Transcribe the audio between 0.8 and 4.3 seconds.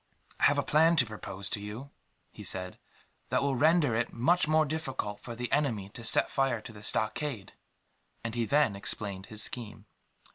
to propose to you," he said, "that will render it